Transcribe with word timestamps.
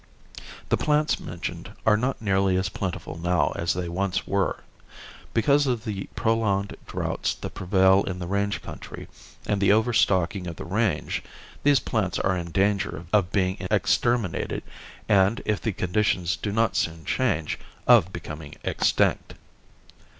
The 0.69 0.77
plants 0.77 1.19
mentioned 1.19 1.73
are 1.85 1.95
not 1.95 2.19
nearly 2.23 2.57
as 2.57 2.69
plentiful 2.69 3.19
now 3.19 3.53
as 3.55 3.75
they 3.75 3.87
once 3.87 4.25
were. 4.25 4.63
Because 5.31 5.67
of 5.67 5.85
the 5.85 6.05
prolonged 6.15 6.75
droughts 6.87 7.35
that 7.35 7.53
prevail 7.53 8.03
in 8.07 8.17
the 8.17 8.25
range 8.25 8.63
country 8.63 9.07
and 9.45 9.61
the 9.61 9.71
overstocking 9.71 10.47
of 10.47 10.55
the 10.55 10.65
range 10.65 11.21
these 11.61 11.79
plants 11.79 12.17
are 12.17 12.35
in 12.35 12.49
danger 12.49 13.05
of 13.13 13.31
being 13.31 13.57
exterminated 13.69 14.63
and, 15.07 15.43
if 15.45 15.61
the 15.61 15.71
conditions 15.71 16.35
do 16.35 16.51
not 16.51 16.75
soon 16.75 17.05
change, 17.05 17.59
of 17.85 18.11
becoming 18.11 18.55
extinct. 18.63 19.35